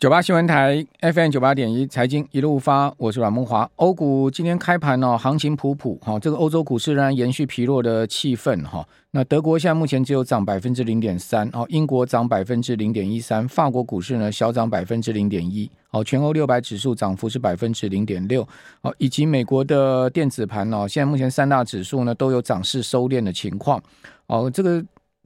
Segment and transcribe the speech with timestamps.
[0.00, 3.70] 九八新闻台 FM 九八点一财经一路发，我是阮梦华。
[3.76, 8.82] 欧股今天开盘哦，行情普普哈，这个欧洲股市仍然延续疲弱的气氛哈。
[9.10, 18.40] 那德国现在目前只有涨百分之零点三哦，英国涨百分之零点一三，法国股市呢小涨百分之零点一哦，全欧六百指数涨幅是百分之零点六
[18.80, 23.78] 哦，以及美国的电子盘哦，现在目前三大指数呢都有涨势收敛的情况
[24.28, 24.50] 哦。
[24.50, 24.82] 这个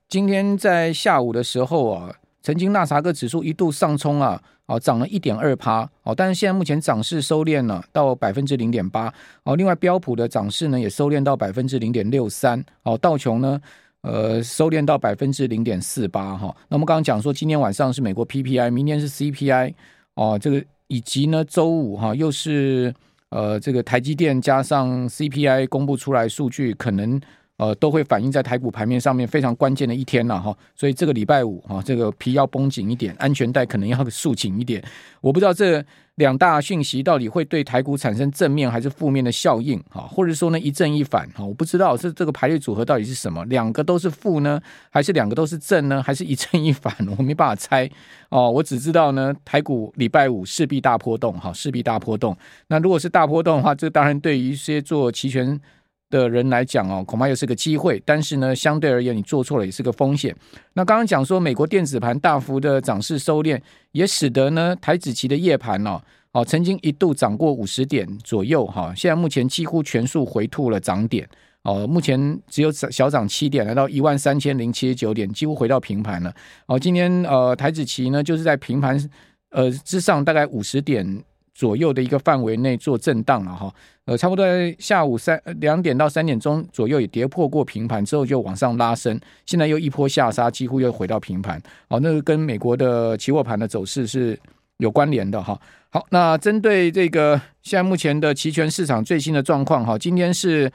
[0.08, 2.12] 今天在下午的时候啊，
[2.44, 4.40] 曾经纳斯达克指数一度上冲啊。
[4.66, 9.12] 哦，涨了一点二趴，哦，但是现在目前涨势收敛了到百分之零点八，
[9.42, 13.60] 哦，另外标普的涨势呢也收敛到百分之零点六三，哦，道琼呢，
[14.00, 19.74] 呃，收敛到百分之零点四八，哈，那我们刚刚讲说今天晚上是美国 PPI，明天是 CPI，
[20.14, 22.90] 哦，这个以及呢周五哈又是
[23.28, 27.20] 呃这个台积电加上 CPI 公布出来数据可能。
[27.56, 34.82] 呃，都会反映在台股盘面上面非常关键的一天了哈，所以这个礼拜五哈，这个皮要绷紧一点，安全带可能要束紧一点。
[35.20, 35.84] 我不知道这
[36.16, 47.88] 两大讯息到底会对台股产生正面还是负面的效应哈，或者说呢一正一反哈，我不知道是这个排列组合到底是什么，两个都是负呢，还是两个都是正呢，还是一正一反， 我没办法猜
[48.30, 48.50] 哦。
[48.50, 52.36] 我只知道呢，台股礼拜五势必大波动哈，势必大波动。
[52.66, 55.60] 那如果是大波动的话，这当然对于一些做期权。
[56.10, 60.34] 的人来讲哦，恐怕又是个机会，但是呢，相对而言，你做错了也是个风险。
[60.74, 63.60] 那刚刚讲说，美国电子盘大幅的涨势收敛，
[63.92, 66.00] 也使得呢台指期的夜盘哦，
[66.32, 71.28] 哦曾经一度涨过五十点左右哈，现在目前几乎全数回吐了涨点
[71.62, 76.32] 哦，目前只有小涨七点，来到一万三千零七十九点，几乎回到平盘了。
[76.66, 79.10] 哦，今天呃台指期呢就是在平盘
[79.50, 83.72] 呃之上大概五十点左右的一个范围内做震荡了哈。
[84.06, 91.58] 呃，差不多在下午三两点到三点钟左右也跌破过平盘之后就往上拉升，现在又一波下杀，几乎又回到平盘。
[91.88, 94.38] 好，那个跟美国的期货盘的走势是
[94.76, 95.58] 有关联的哈。
[95.88, 100.70] 好，那针对这个现在目前的期权市场最新的状况哈，今天是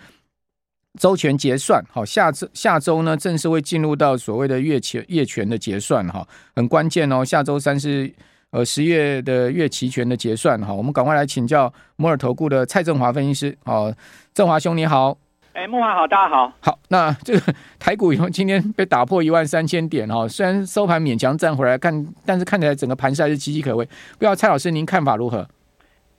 [1.00, 8.12] 周权结算，好，下周下周呢正式会进入到所谓的月权月权的结算哈，很关键哦，下周三是。
[8.52, 13.56] 呃，十月的月期权的结算哈，我们赶快来请教摩尔投顾的蔡振华分析师。
[13.64, 13.92] 好，
[14.34, 15.16] 振华兄你好。
[15.54, 16.52] 哎，木华好，大家好。
[16.60, 23.86] 好，那这个 台股今天被打破一万三千点哈，虽然收盘勉强站回来看，但是看起来整个盘势还是岌岌可危。
[23.86, 25.48] 不知道蔡老师您看法如何？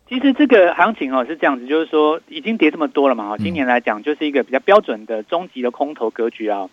[0.08, 6.68] 其实这个行情哦是这样子，就是说已经跌这么多了嘛哈，今年来讲就是一个比较标准的终极的空头格局啊。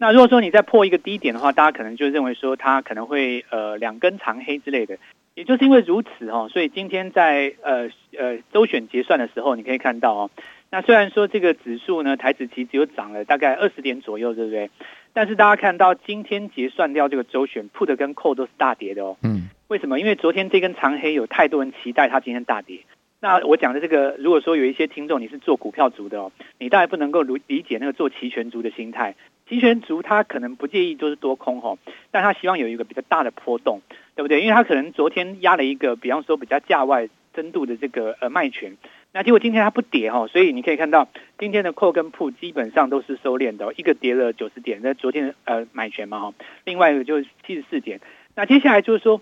[0.00, 4.96] 那如果说你再破一个低点的话，大家可能就认为说它可能会呃两根长黑之类的，
[5.34, 10.30] 也就是因为如此哦，所以今天在呃呃周选结算的时候，你可以看到哦，
[10.70, 14.70] 那虽然说这个指数呢台指期只有涨了大概二十点左右，对不对？
[15.12, 19.98] 但是大家看到今天结算掉这个周选 put 跟 call 都是大跌的哦，嗯，为什么？
[19.98, 22.78] 因为昨天这根长黑有太多人期待它今天大跌。
[23.20, 26.30] 那我讲的这个，如果说有一些听众你是做股票族的哦，
[26.60, 29.16] 你大概不能够理理解那个做期权族的心态。
[29.48, 31.76] 期权族他可能不介意就是多空哈，
[32.10, 33.80] 但他希望有一个比较大的波动，
[34.14, 34.42] 对不对？
[34.42, 38.76] 因为他可能昨天压了一个，比方说比较价外深度的这个呃卖权，
[39.12, 46.34] 那结果今天它不跌哈，所以你可以看到今天的扣跟铺基本上都是收敛的，一个跌了九十点，那昨天呃买权嘛哈，
[46.64, 48.00] 另外一个就是七十四点，
[48.34, 49.20] 那接下来就是说。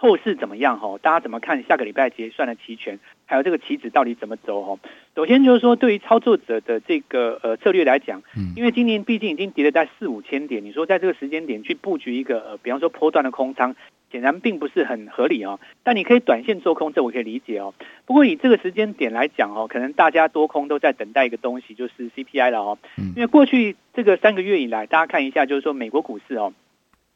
[0.00, 0.80] 后市怎么样？
[0.80, 4.62] 哈，大家怎么看下个礼拜结算的期权，还有这个期指到底怎么走？
[4.62, 4.78] 哈，
[5.14, 8.22] 首先就是说，对于操作者的这个呃策略来讲，
[8.56, 13.76] 因为今年毕竟已经跌了在四五千点，你说在这个时间点去布局一个呃，比方说波段的空仓，
[14.10, 15.60] 显然并不是很合理哦。
[15.82, 17.74] 但你可以短线做空，这我可以理解哦。
[18.06, 22.78] 不过以这个时间点来讲哦，可能大家多空都在等待一个东西，就是 CPI 了哦。
[22.96, 26.54] 因为过去这个三个月以来，大家看一下，就是说美国股市哦，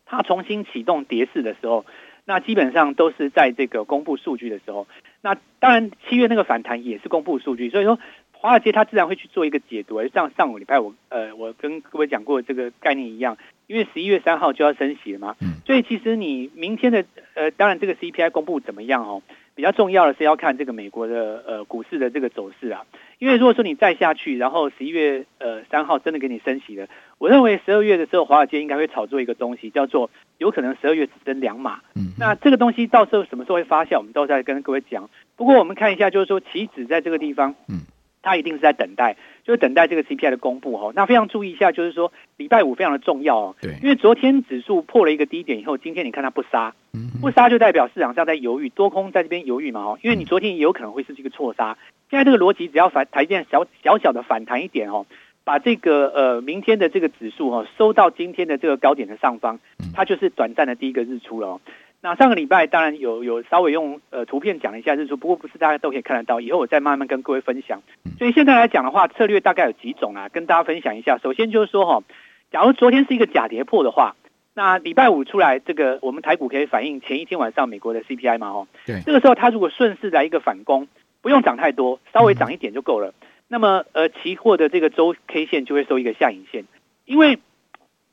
[0.04, 1.86] 它重新启动跌势的时候。
[2.26, 4.86] 那基本上都是在这个公布数据的时候，
[5.20, 7.98] 那当然七月那个反弹也是公布数据，所以说
[8.32, 10.02] 华尔街它自然会去做一个解读。
[10.08, 13.36] 像上个礼拜我呃我跟各位讲过这个概念一样，
[13.66, 15.36] 因为十一月三号就要升息了嘛，
[15.66, 19.22] 所以其实你明天的呃当然这个 CPI 公布怎么样哦，
[19.54, 22.86] 比较重要的是要看这个美国的呃股市的这个走势啊，
[23.18, 26.88] 因为如果说你再下去，然后十一月呃三号真的给你升息了，
[27.18, 30.10] 我认为十二月的时候华尔街应该会炒作一个东西叫做。
[30.38, 35.08] 有可能十二月只升两码，嗯，那这个东西到时候什么时候会发酵，我们到时候再跟各位讲。
[35.36, 37.80] 不过我们看一下，就是说期指在这个地方，嗯，
[38.22, 40.92] 它一定是在等待，就是等待这个 CPI 的公布哈。
[40.94, 46.74] 那非常注意一下，就是说礼拜五非常的重要哦，对，因为昨天指数破了一个低点以后，今天你看它不杀，
[47.20, 51.76] 不杀就代表市场上在犹豫，多空在这边犹豫嘛哈，因为你昨天也有可能会是这个错杀，
[52.10, 55.06] 现在这个逻辑只要反台积电小小小的反弹一点哦。
[55.44, 59.60] 把这个呃明天的这个指数哈、哦、收到今天的这个高点的上方，
[59.94, 61.60] 它就是短暂的第一个日出了哦。
[62.00, 67.82] 那上个礼拜当然有有稍微用呃图片讲了一下日出，不过不是大家都可以看得到，以后我再慢慢跟各位分享。
[68.18, 71.18] 所以现在来讲的话，策略大概有几种啊，跟大家分享一下。
[71.18, 72.02] 首先就是说哈，
[72.50, 74.16] 假如昨天是一个假跌破的话，
[74.52, 80.86] 那礼拜五出来这个我们台股可以反映前一天晚上美国的 CPI 嘛，哦，对，这个时候它如果顺势来一个反攻，
[81.22, 83.14] 不用涨太多，稍微涨一点就够了。
[83.48, 86.64] 那么呃，期货的这个周 K 线就会收一个下影线，
[87.04, 87.38] 因为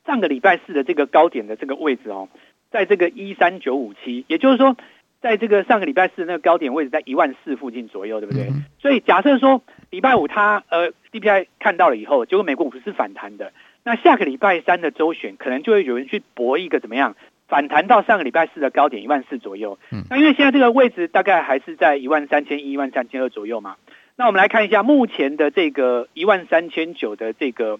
[0.05, 2.29] 上个礼拜四的这个高点的这个位置哦。
[2.71, 4.77] 在这个一三九五七，也就是说，
[5.21, 8.43] 在这个上个礼拜四那个高点位置在一万四附近左右，对不对？
[8.43, 13.51] 嗯、所以假设说礼拜五它呃 DPI 看到了以后，结果美国股市是反弹的，
[13.83, 17.17] 那下个礼拜三的周选可能就会有人去搏一个怎么样
[17.49, 19.77] 反弹到上个礼拜四的高点一万四左右。
[19.91, 23.75] 嗯，那因为现在这个位置大概还是在一万三千一、一万三千二左右嘛。
[24.21, 27.79] 那我们来看一下目前的这个一万三千九的这个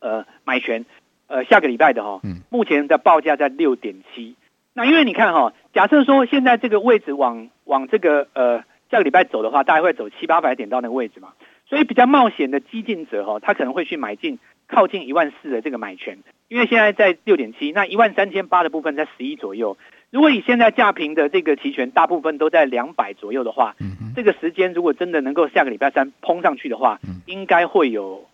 [0.00, 0.84] 呃买权。
[1.26, 2.20] 呃，下个礼拜的哈，
[2.50, 4.36] 目前的报价在六点七。
[4.74, 11.32] 那因为你看哈，假设说现在这个位置往往这个呃下个礼拜走的话，大概会走七八百点到那个位置嘛。
[11.68, 14.38] 所以比较冒险的激进者哈，他可能会去买进
[14.68, 19.76] 靠近一万四的这个买权，因为现在在六点七，那一万三千八的部分在十一左右。
[20.10, 23.74] 如果以现在价平的这个期权，大部分都在两百左右的话，
[24.14, 28.26] 这个时间如果真的能够下个礼拜三碰上去的话，应该会有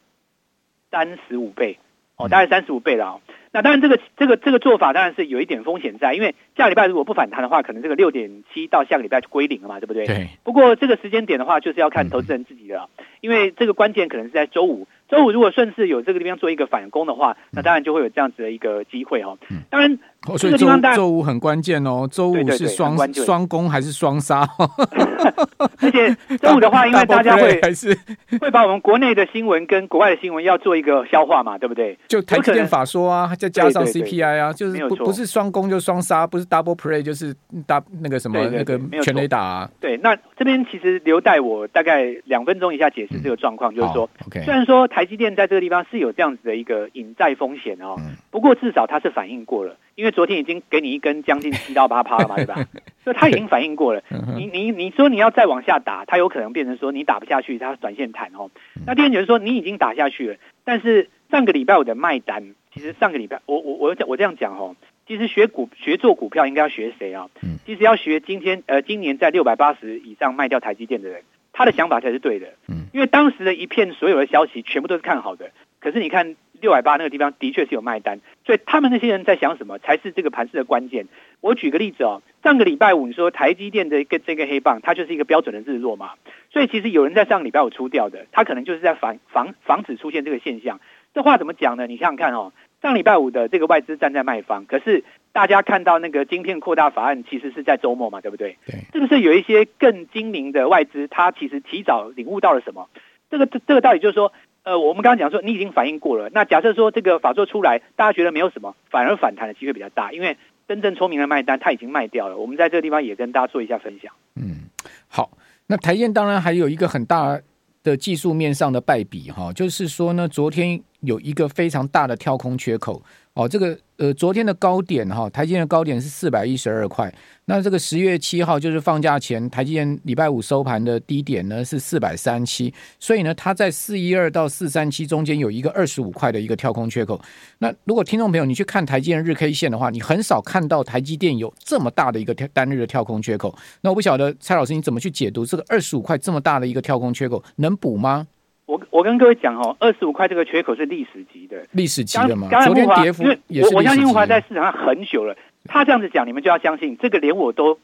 [0.90, 1.78] 三十五倍。
[2.14, 3.20] 哦，大概三十五倍了哦。
[3.52, 10.04] 那当然，这个这个这个做法当然是有一点风险在，因为下礼拜如果不反弹的话，可能这个六点七到下个礼拜就归零了嘛，对不对？
[10.04, 10.28] 对。
[10.44, 12.90] 不过这个时间点的话，就是要看投资人自己的了，
[13.22, 14.86] 因为这个关键可能是在周五。
[15.08, 19.38] 周五如果顺势有这个地方做一个反攻的话，那当然就会有这样子的一个机会哦。
[19.70, 19.98] 当然。
[20.36, 24.48] 所以周周五很关键哦，周五是双双攻还是双杀？
[25.80, 27.96] 而且周五的话，因为大家会还是
[28.40, 31.98] 会把我们国内的新闻跟国外的新闻要做一个消化嘛，对不对？
[32.08, 37.34] 就台积电法说啊，再加上 CPI 啊，就是不不是双攻就双杀，不是 double play 就是
[37.66, 39.70] 大那个什么那个全垒打啊。
[39.80, 44.08] 对，那这边其实留待我大概两分钟以下解释这个状况，就是说，
[44.44, 47.96] 虽然说台积电在这个地方是有这样子的一个隐在风险哦，
[48.30, 50.12] 不过至少它是反应过了，因为。
[50.12, 52.54] 昨天已经给你一根将近 七到八趴了嘛，对吧？
[53.02, 54.02] 所以他已经反应过了。
[54.36, 58.50] 你你你说你要再往下打，它有可能变成说你打不下去，它短线弹哦。
[58.86, 64.76] 那第二点就是说你已经打下去了，但是上个礼拜我的卖单，其实上个礼拜我我我我这样讲哦，
[65.08, 67.30] 其实学股学做股票应该要学谁啊？
[67.64, 71.22] 其实要学今天呃今年在六百八十以上卖掉台积电的人，
[71.54, 72.48] 他的想法才是对的。
[72.92, 75.50] 因为当时的一片所有的消息全部都是看好的，
[75.80, 76.36] 可是你看。
[76.62, 81.06] 六百八那个地方的确是有卖单，所以他们那些人在想什么才是这个盘势的关键。
[81.40, 86.12] 我举个例子哦，上个礼拜五你说台积电的一个这个黑棒，它就是一个标准的日落嘛，
[86.52, 90.80] 所以其实有人在上个礼拜五出掉的，他可能就是在防防防止出现这个现象。
[91.12, 91.86] 这话怎么讲呢？
[91.88, 98.56] 你想想看哦，上礼拜五的这个外资站在卖方，可是大家看到那个晶片扩大法案其实是在周末嘛，对不对？
[98.66, 102.88] 对，是不是有一些更精明的外资，他其实提早领悟到了什么？
[103.30, 104.32] 这个这这个道理就是说。
[104.64, 106.30] 呃，我们刚刚讲说，你已经反应过了。
[106.30, 110.36] 那假设说这个法做出来，大家觉得没有什么，反而反弹的机会比较大，因为
[110.68, 112.36] 真正聪明的卖单他已经卖掉了。
[112.36, 114.12] 我们在这个地方也跟大家做一下分享。
[114.36, 114.68] 嗯，
[115.08, 115.30] 好，
[115.66, 117.40] 那台积电当然还有一个很大
[117.82, 123.02] 的技术面上的败笔哈，就是说呢，昨天有一个非常大的跳空缺口。
[123.34, 127.10] 哦，这个呃，昨天的高点哈，台积电的高点是四百一十二块。
[127.46, 137.18] 那这个十月七号就是放假前，台积电礼拜五收盘的低点呢是四百三七，所以呢，它在四一二到四三七中间有一个二十五块的一个跳空缺口。
[137.56, 143.56] 那如果听众朋友你去看台积电日 K 线的话，你很少看到台积电有这么大的一个跳单日的跳空缺口。
[143.80, 148.26] 那我不晓得蔡老师你怎么去解读这个二十五块这么大的一个跳空缺口，能补吗？
[148.66, 152.48] 我我跟各位讲哦，二十五块这个缺口是历史级的，历史级的嘛。
[152.50, 153.04] 刚才慕驊，
[153.48, 157.78] 因为我我相信木华在市场上很久了，他这样子讲，你们就要相信，这个连我都。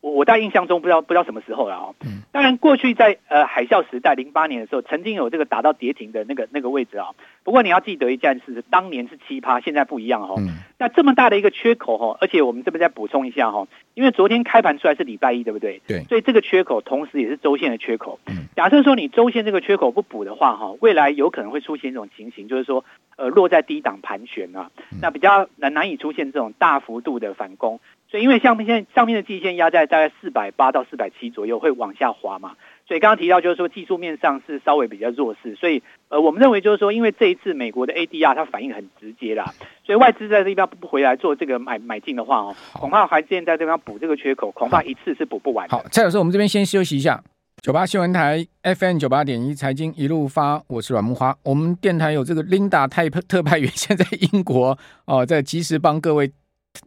[0.00, 1.94] 我我在印象中不知道不知道什么时候了哦。
[2.04, 2.22] 嗯。
[2.32, 7.10] 当然，过去在呃海啸时代零八年的时候，曾经有这个打到跌停的那个那个位置啊。
[7.44, 10.34] 不过你要记得一件事，当年是七趴，现在不一样哈。
[10.38, 10.48] 嗯。
[10.78, 15.80] 那这么大的一个缺口哈，而且我们这边再补充一下哈，因为昨天开盘出来是礼拜一，对不对？
[15.86, 16.04] 对。
[16.04, 18.18] 所以这个缺口同时也是周线的缺口。
[18.26, 18.46] 嗯。
[18.54, 22.84] 假设说你周线这个缺口不补的话哈，未来有可能会出现一种情形，就是说
[23.16, 24.70] 呃落在低档盘旋啊，
[25.00, 27.80] 那比较难难以出现这种大幅度的反攻。
[28.08, 32.56] 所以，因为像现在上面的季线压在大概四百八到四百七左右，会往下滑嘛。
[32.86, 35.54] 所以刚刚提到就是说技术面上是稍微比较弱势。
[35.54, 39.52] 所以，呃，我们认为就是说，因为这一次美国的 ADR 它反应很直接啦，
[39.84, 45.68] 所以外资在这边不回来做这个买买进的话哦，恐怕还现在这边补这个缺口，恐怕一次是补不完。
[45.68, 47.22] 好，蔡老师，我们这边先休息一下。
[47.62, 51.36] 九八新闻台 FM 九八点一财经一路发，我是阮木花。
[51.44, 56.32] 我们电台有这个琳达泰特派员，现在英国哦，在及时帮各位。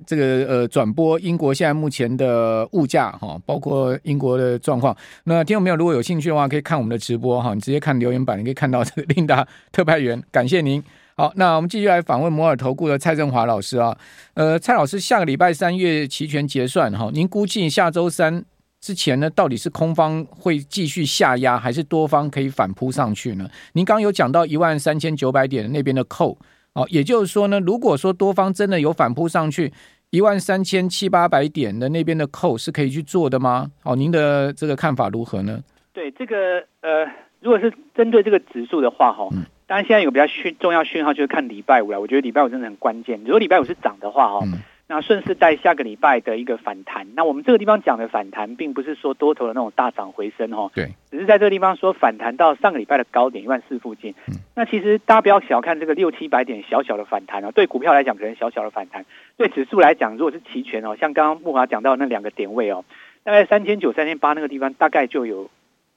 [0.06, 4.96] 这个呃转播英国现在目前的物价哈，包括英国的状况。
[5.26, 10.84] 那听众朋友如果有兴趣的话，可以看我们的直播哈，你直接看留言板，你可以看到这个琳达特派员，感谢您。
[11.16, 13.98] 好，那我们继续来访问摩尔投顾的蔡振华老师啊。
[14.34, 18.44] 呃，蔡老师，下个礼拜三月期权结算哈，您估计下周三
[18.82, 23.50] 之前呢，到底是空方会继续下压，还是多方可以反扑上去呢？
[23.74, 26.38] 您刚有讲到一万三千九百点那边的扣。
[26.76, 29.72] 哦，也就是说呢，如果说多方真的有反扑上去
[30.12, 33.72] 一万三千七八百点的那边的扣是可以去做的吗？
[33.84, 35.60] 哦，您的这个看法如何呢？
[35.94, 37.06] 对这个呃，
[37.40, 42.00] 如果是针对这个指数的话，哈、嗯，当然现在有比较讯重要讯号就是看礼拜五了。
[42.00, 43.20] 我觉得礼拜五真的很关键。
[43.24, 44.60] 如果礼拜五是涨的话，哈、嗯。
[44.88, 54.14] 那顺势在下个礼拜的一个反弹，那我们这个地方讲的反弹，并不是说多头的那种大涨回升哦，对，只是在这个地方说反弹到上个礼拜的高点一万四附近。
[54.54, 59.06] 那其实大家不要小看这个六七百点小小的反弹哦，对股票来讲可能小小的反弹，
[59.38, 62.86] 对指数来讲，如果是期权哦，像刚刚木华讲到那两个点位哦，
[63.24, 65.50] 大概三千九、三千八那个地方，大概就有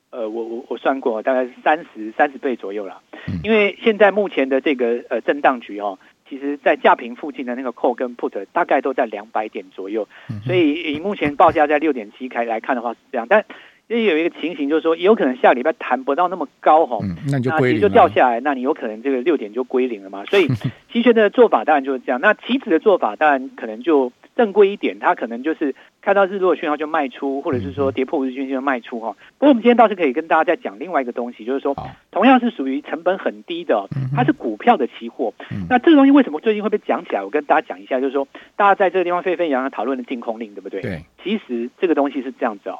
[0.08, 3.02] 呃，我我我算过，大概是三十三十倍左右了，
[3.44, 5.98] 因为现在目前的这个呃震荡局哦。
[6.28, 10.06] 其实，在价平附近的那个 call 跟 put 大概都在两百点左右，
[10.44, 13.44] 所以以目前报价在六点七开来看的话是这样，但
[13.86, 16.98] 也有一个情形就是说，有可能下礼拜谈不到那么高哈，
[17.30, 20.24] 那就其实就掉下来，那你有可能这个六点就归零了嘛。
[20.26, 20.46] 所以
[20.92, 24.12] 期权的做法当然就是这样，那期指的做法当然可能就。
[24.38, 29.16] 正规一点，它可能就是看到日落讯号就卖出，或者是说跌破五日均线就卖出哈。
[29.36, 31.76] 不过我们今天倒是可以跟大家再讲另外一个东西，就是说
[32.12, 35.34] 同样是属于成本很低的，它是股票的期货。
[35.68, 37.24] 那这个东西为什么最近会被讲起来？
[37.24, 40.80] 我跟大家讲一下，就是说大家在这个地方沸沸扬扬讨论的净空令，对不对？
[40.80, 41.02] 对。
[41.24, 42.78] 其实这个东西是这样子哦。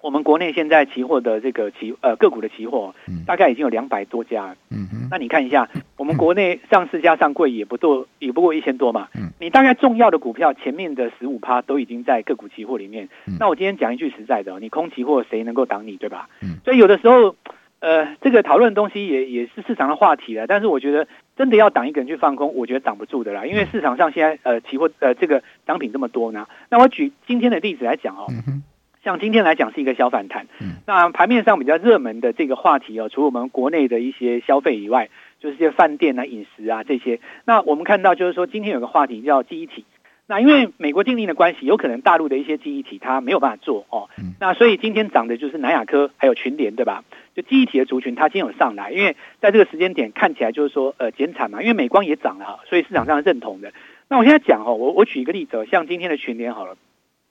[0.00, 2.94] 我们国内现在期货的这个期呃个股的期货，
[3.26, 4.54] 大概已经有两百多家。
[4.70, 5.08] 嗯哼。
[5.10, 9.08] 那你看一下，我们国内上市加上柜也不多，也不过一千多嘛。
[9.14, 9.27] 嗯。
[9.40, 13.08] 你大概重要的股票前面的十五趴都已经在个股期货里面。
[13.38, 16.28] 那我今天讲一句实在的，你空期货谁能够挡你，对吧？
[16.42, 16.58] 嗯。
[16.64, 17.36] 所以有的时候，
[17.80, 20.46] 呃，这个讨论的东西也也是市场的话题了。
[20.46, 23.46] 但是我觉得真的要挡一个人去放空，我觉得挡不住的啦。
[23.46, 26.46] 因为市场上现在呃期货呃这个商品这么多呢。
[26.70, 28.26] 那我举今天的例子来讲哦。
[28.28, 28.62] 嗯
[29.00, 35.08] 像今天来讲是一个小反弹，嗯，那盘面上比较热门的这个话题哦，除了我们国内的一些消费以外，
[35.40, 37.20] 就是一些饭店啊、饮食啊这些。
[37.44, 39.84] 那我们看到就是说，今天有个话题叫记忆体。
[40.30, 44.10] 那因为美国禁令的关系，有可能大陆的一些记忆体它没有办法做哦。
[44.38, 47.02] 那所以今天涨的就是南亚科还有群联，对吧？
[47.34, 53.72] 就记忆体的族群，它今天有上来，因为在这个时间点看起来就是说呃减产嘛，因为美光也涨了，所以市场上是认同的。
[54.10, 56.76] 那我现在讲哦，我我举一个例子，像今天的群联好了。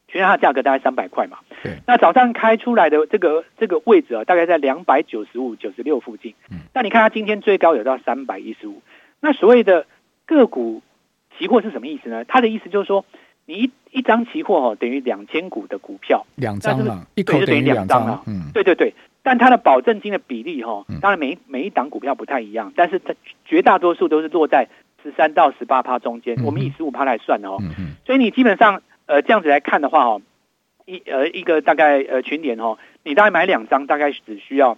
[0.07, 1.77] 全它的价格大概三百块嘛，对。
[1.85, 6.33] 那早上开出来的这个这个位置啊，大概在两百九十五、九十六附近。
[6.49, 6.59] 嗯。
[6.73, 8.81] 那你看它今天最高有到三百一十五。
[9.19, 9.85] 那所谓的
[10.25, 10.81] 个股
[11.37, 12.23] 期货是什么意思呢？
[12.23, 13.03] 它的意思就是说，
[13.45, 18.23] 你一一张期货哦，等于两千股的股票，两张嘛，一口等于两张啊。
[18.27, 18.49] 嗯。
[18.53, 24.69] 对对对，但它的保证金的比例哈，当然每一每一档股票不太一样，但是它绝大多数都是落在
[25.03, 26.37] 十三到十八趴中间。
[26.45, 27.57] 我们以十五趴来算哦。
[28.05, 28.81] 所以你基本上。
[29.07, 30.21] 呃，这样子来看的话，哦，
[30.85, 34.77] 一呃一个大概呃群联哦，你大概买两张，大概只需要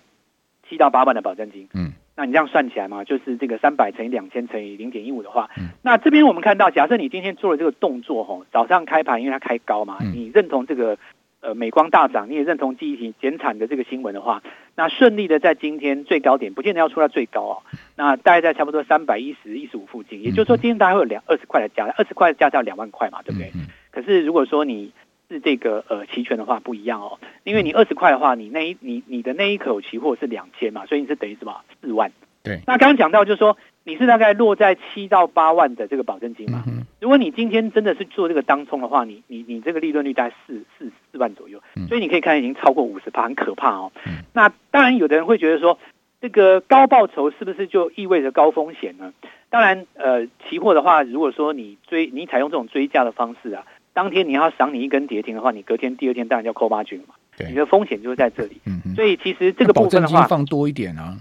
[0.69, 1.67] 七到八万的保证金。
[1.73, 10.97] 嗯，那你这样算起来嘛，就是这个三百乘以两千乘以零点一五的话，嗯，那这边我们看到，假设你今天做了这个动作，哦，早上开盘因为它开高嘛，嗯，你认同这个
[11.41, 14.43] 呃美光大涨，你也认同记忆体减产的这个新闻的话，
[14.75, 17.63] 那顺利的在今天最高点，不见得要出到最高哦，
[17.95, 23.47] 那大概在差不多三百一十一十五附近，也就是说今天大概会有两二十块的价，二十块的价到两万块嘛，对不对？
[23.55, 24.91] 嗯嗯可是如果说你
[25.29, 32.11] 是这个呃期权的话不一样哦，因为你二十块的话，你那一你你的那一口期货是两千嘛，所以你是等于什么四万？
[32.41, 32.61] 对。
[32.65, 36.63] 那刚刚讲到就是说你是大概落在七到八万的这个保证金嘛。
[36.67, 36.85] 嗯。
[36.99, 43.91] 如果你今天真的是做这个当冲的话，你你你这个利润率大概四四四万左右，所以你可以看已经超过五十趴，很可怕哦。
[44.07, 44.23] 嗯。
[44.33, 45.77] 那当然有的人会觉得说，
[46.21, 49.13] 这个高报酬是不是就意味着高风险呢？
[49.51, 53.63] 当然，呃，期货的话，如果说你追你采用这种追价的方式啊。
[53.99, 57.15] 当天你要赏你一根跌停的话，你隔天第二天当然要扣八均嘛。
[57.37, 58.61] 对，你的风险就是在这里。
[58.65, 58.95] 嗯嗯。
[58.95, 61.17] 所以其实这个部分的话，放多一点啊。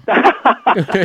[0.93, 1.05] 对。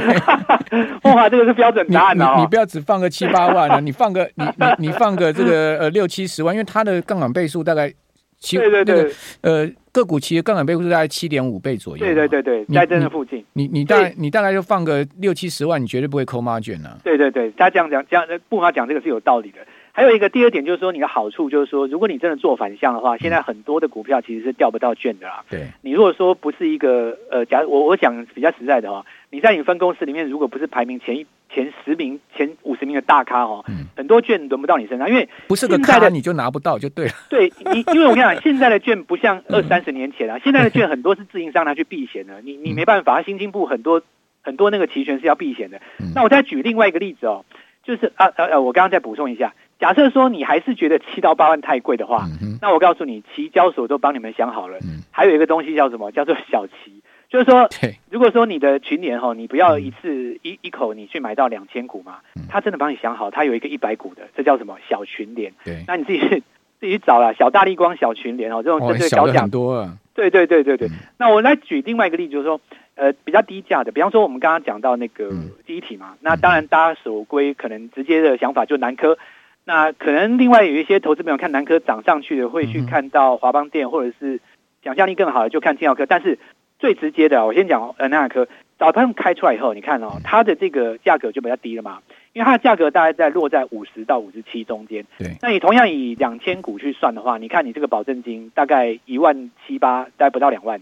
[1.12, 2.42] 哇，这个是标准答案啊、哦！
[2.42, 7.92] 你不要只放个七八万啊，你放个 你你你放个这个呃六七十万，因为它的杠杆倍数大概
[8.38, 12.06] 七对对对、那个、呃个股期的杠杆倍数大概七点五倍左右。
[12.06, 13.44] 对对对对，在这个附近。
[13.54, 17.00] 你你，大概你大概就放个六七十万，你绝对不会扣 margin 啊。
[17.04, 19.58] 对对对，他这样讲这样，不他讲这个是有道理的。
[19.96, 25.46] 还有一个第二点就是说，你的好处就是说，如果你真的做反向的话，现在很多的股票其实是调不到券的啦。
[25.50, 37.12] 对，你如果说不是一个呃，假如我我讲比较实在的话，你在你分公司里面，如果不是排名前一前十名、前五十名的大咖哦，嗯、很多券轮不到你身上，因为不是个咖你就拿不到就对了。
[37.30, 44.02] 对你， 因为我跟你讲，现在的券不像二三十年前啊，嗯、现在的券很多是自营商拿去避险的，你你没办法，新兴部很多
[44.42, 45.78] 很多那个期权是要避险的。
[46.00, 47.46] 嗯、那我再举另外一个例子哦，
[47.84, 49.54] 就是啊啊啊，我刚刚再补充一下，
[49.84, 56.10] 假设说你还是觉得七到八万太贵的话，嗯、那我告诉你，期交所都帮你们想好了，嗯、还有一个东西叫什么？
[56.14, 57.04] 叫做小期。
[57.30, 57.68] 就是说，
[58.10, 64.78] 如果说你的群联哈，你不要一次一一口你去买到两千股嘛，他真的帮你想好，他有一个一百股的，这叫什么？
[64.88, 65.52] 小群联？
[65.66, 66.20] 对，那你自己
[66.80, 69.50] 自己去找了小大力光小群联哦，这种这个小奖。
[69.50, 69.98] 多啊。
[70.14, 70.88] 对对对对对。
[71.18, 72.62] 那我来举另外一个例子，就是说，
[72.96, 75.30] 呃，比较低价的，比方说我们刚刚讲到那个
[75.66, 79.18] 第一体嘛，那当然大家所归可能直接的想法就南科，
[79.66, 84.40] 那可能另外有一些投资朋友看南科涨上去的，会去看到华邦电，或者是
[84.84, 86.40] 想象力更好的就看金耀科，但是。
[86.80, 88.46] 最直接的，我先讲呃，南亚科
[88.78, 92.00] 早盘开出来以后，你看哦，它的这个价格就比较低了嘛，
[92.34, 95.06] 因为它的价格大概在落在五十到五十七中间。
[95.18, 100.82] 对，那你同样以两千股去算的话，你看你这个保证金大概一万七八，大概不到两万，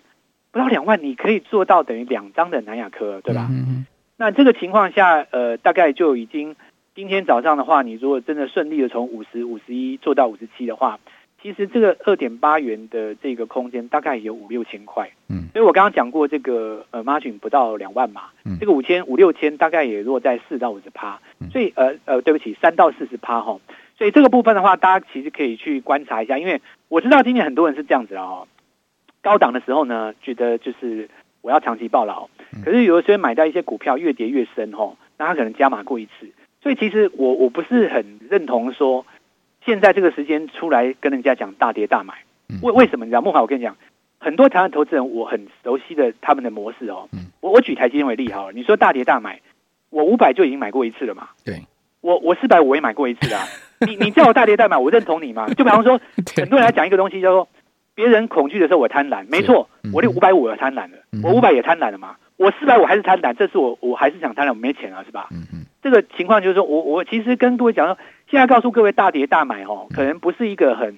[0.51, 3.47] 不到两万，你可以做到等于两张的南亚科，对吧？
[3.51, 3.85] 嗯嗯。
[4.17, 6.55] 那这个情况下，呃，大概就已经
[7.01, 10.99] 今天早上的话，你如果真的顺利的从五十五十一做到五十七的话。
[11.41, 21.19] 其实这个二点八元的这个空间大概有五六千块，嗯，所以我刚刚讲过这个呃 margin 不到两万嘛，嗯，这个五千五六千大概也落在四到五十趴，
[21.51, 23.59] 所以呃呃对不起三到四十趴哈，
[23.97, 28.47] 所以这个部分的话，大家其实可以去观察一下，因为我知道今天很多人是这样子哦，
[29.23, 31.09] 高档的时候呢觉得就是
[31.41, 32.29] 我要长期抱牢，
[32.63, 36.29] 可是有的时候买到一些股票越跌越深哈，那他可能加码过一次，
[36.61, 39.05] 所以其实我我不是很认同说。
[39.63, 42.15] 现在这个时间出来跟人家讲大跌大买，
[42.63, 43.05] 为为什么？
[43.05, 43.77] 你知道，孟华，我跟你讲，
[44.17, 47.07] 很多台湾投资人我很熟悉的他们的模式哦。
[47.41, 49.39] 我我举台积电为例好了，你说大跌大买，
[49.91, 51.29] 我五百就已经买过一次了嘛。
[51.45, 51.61] 对，
[52.01, 53.45] 我我四百我也买过一次啊。
[53.85, 55.47] 你你叫我大跌大买，我认同你吗？
[55.53, 56.01] 就比方说，
[56.35, 57.47] 很多人来讲一个东西叫做
[57.93, 62.15] 别人恐惧的时候我贪婪，没错，我连五百五也贪婪了，我五百也贪婪了嘛。
[62.37, 65.29] 我四百五还是贪婪，这是我我还是想贪婪，我没钱啊，是吧？
[65.81, 67.97] 这个情况就是说我我其实跟各位讲说。
[68.29, 70.95] 现在告诉各位，大跌大买哦，可能不是一个很、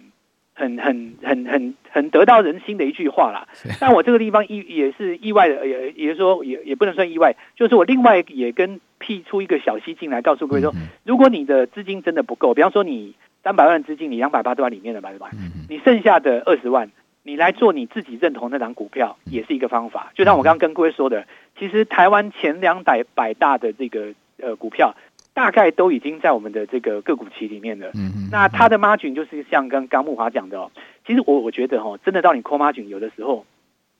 [0.54, 3.48] 很、很、很、很、很得到人心的一句话啦。
[3.80, 10.72] 但我这个地方意也是意外的，也也就是说，也也不能算意外，就是我另外也跟辟出一个小溪进来，告诉各位说，
[11.04, 15.32] 如果你的资金真的不够，比方说你三百万资金，你两百八都在里面了吧？
[15.68, 16.92] 你剩下的二十万，
[17.24, 20.12] 你来做你自己认同那档股票，也是一个方法。
[20.14, 21.26] 就像我刚刚跟各位说的，
[21.58, 24.94] 其实台湾前两百百大的这个呃股票。
[25.36, 27.88] 大概都已经在我们的这个个股期里面了。
[27.96, 28.30] 嗯嗯。
[28.32, 30.70] 那它的 margin 就是像刚刚木华讲的哦，
[31.08, 33.44] 其实我我觉得哦，真的到你 call margin 有的时候，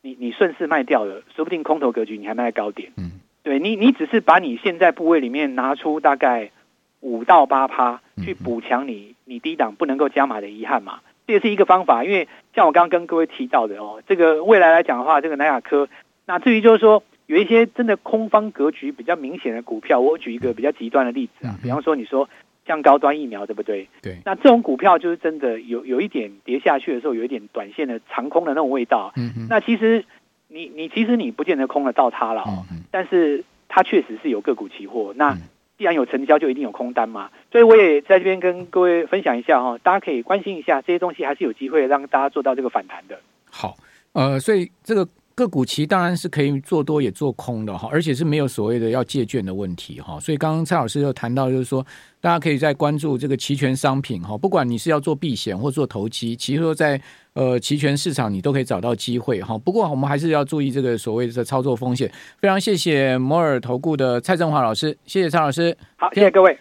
[0.04, 2.92] 你你顺势卖掉了，说不定空头格局你还卖在高点。
[2.98, 3.14] 嗯。
[3.42, 6.52] 对你，你只是把你现在部位里面拿出大概
[7.00, 12.04] 五到八趴去补强你你低档不能够加码的遗憾嘛，这也是一个方法。
[12.04, 15.90] 因为像我刚刚跟各位提到的哦，这个未来来讲的话，这个南亚科，
[16.28, 17.02] 那至于就是说。
[17.34, 22.30] 有一些真的空方格局比较明显的股票，我举一个比较极端的例子啊，比方说你说
[22.68, 23.90] 像高端疫苗，对不对？
[24.04, 24.20] 对。
[24.24, 29.12] 那这种股票就是真的有有一点跌下去的时候，有一点短线的长空的那种味道。
[29.16, 29.48] 嗯嗯。
[29.50, 30.06] 那其实
[30.48, 35.12] 你你其实你不见得空了到它了哦，但是它确实是有个股期货。
[35.16, 35.36] 那
[35.80, 37.32] 既然有成交，就一定有空单嘛。
[37.52, 43.20] 所以我也在这边跟各位分享一下哈，大家可以关心一下这些东西，还是有机会让大家做到这个反弹的。
[43.50, 43.76] 好，
[44.14, 45.08] 呃，所以这个。
[45.36, 50.20] 个股期当然是可以做多也做空的哈，而且是没有所谓的要借券的问题哈。
[50.20, 51.86] 所以刚刚蔡老师又谈到，就是说
[52.22, 57.02] 大家可以在关注这个期权商品哈，不管你是要做避险或做投机，其实说在
[57.34, 59.58] 呃期权市场你都可以找到机会哈。
[59.58, 62.12] 不过我们还是要注意这个所谓的操作风险。
[62.40, 66.58] 非常谢谢摩尔投顾的蔡振华老师，谢谢蔡老师，好，谢谢各位。